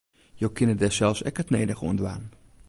[0.41, 2.23] Jo kinne dêr sels ek it nedige oan dwaan.